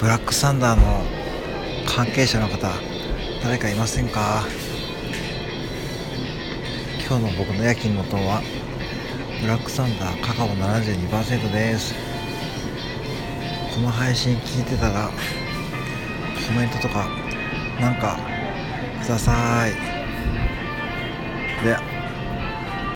[0.00, 1.04] ブラックサンダーの
[1.86, 2.70] 関係者の方
[3.42, 4.46] 誰かいませんか？
[7.06, 8.40] 今日の僕の夜勤の音は
[9.42, 11.94] ブラックサンダーカカオ72%です。
[13.74, 17.06] この配信聞いてたらコメントとか
[17.78, 18.18] なんか
[19.02, 19.72] ください。
[21.62, 21.76] で